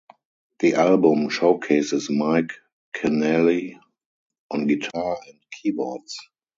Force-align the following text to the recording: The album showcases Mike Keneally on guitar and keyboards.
The 0.61 0.73
album 0.73 1.29
showcases 1.29 2.09
Mike 2.09 2.53
Keneally 2.97 3.75
on 4.49 4.65
guitar 4.65 5.19
and 5.27 5.39
keyboards. 5.51 6.17